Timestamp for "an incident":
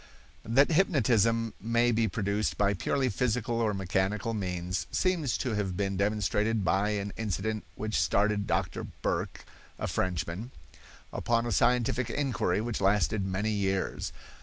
6.97-7.65